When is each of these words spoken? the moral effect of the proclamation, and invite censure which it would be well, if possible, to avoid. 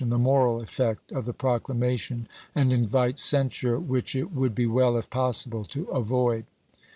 the 0.03 0.17
moral 0.17 0.59
effect 0.61 1.11
of 1.11 1.25
the 1.25 1.31
proclamation, 1.33 2.27
and 2.55 2.73
invite 2.73 3.19
censure 3.19 3.77
which 3.79 4.15
it 4.15 4.31
would 4.33 4.55
be 4.55 4.65
well, 4.65 4.97
if 4.97 5.07
possible, 5.11 5.63
to 5.63 5.83
avoid. 5.91 6.43